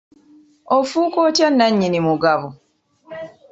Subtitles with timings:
[0.77, 2.47] Ofuuka otya nannyini mugabo?